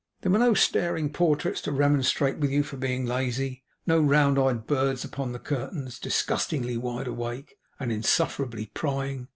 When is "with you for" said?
2.39-2.75